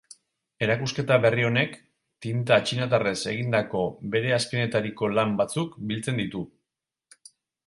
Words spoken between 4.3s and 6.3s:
azkenetariko lan batzuk biltzen